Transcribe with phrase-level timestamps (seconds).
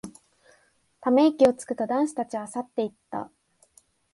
[0.99, 3.29] ため息をつくと、男子たちは散っていった。